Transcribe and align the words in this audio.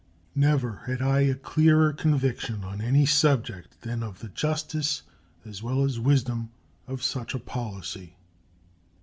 Never 0.33 0.81
have 0.87 0.99
I 1.03 1.25
had 1.25 1.29
a 1.35 1.39
clearer 1.39 1.93
conviction 1.93 2.63
on 2.63 2.81
any 2.81 3.05
subject 3.05 3.81
than 3.81 4.01
of 4.01 4.17
the 4.17 4.29
justice 4.29 5.03
as 5.45 5.61
well 5.61 5.83
as 5.83 5.99
wisdom 5.99 6.49
of 6.87 7.03
such 7.03 7.35
a 7.35 7.39
policy. 7.39 8.15